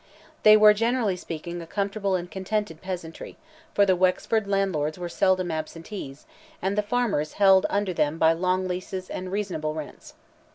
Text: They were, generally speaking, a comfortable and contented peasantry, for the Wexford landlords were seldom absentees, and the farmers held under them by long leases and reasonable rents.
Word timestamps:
They 0.41 0.57
were, 0.57 0.73
generally 0.73 1.15
speaking, 1.15 1.61
a 1.61 1.67
comfortable 1.67 2.15
and 2.15 2.31
contented 2.31 2.81
peasantry, 2.81 3.37
for 3.75 3.85
the 3.85 3.95
Wexford 3.95 4.47
landlords 4.47 4.97
were 4.97 5.07
seldom 5.07 5.51
absentees, 5.51 6.25
and 6.59 6.75
the 6.75 6.81
farmers 6.81 7.33
held 7.33 7.67
under 7.69 7.93
them 7.93 8.17
by 8.17 8.33
long 8.33 8.67
leases 8.67 9.11
and 9.11 9.31
reasonable 9.31 9.75
rents. 9.75 10.15